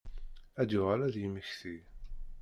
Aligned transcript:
Ad 0.61 0.69
yuɣal 0.73 1.01
ad 1.03 1.11
d-yemmekti. 1.13 1.75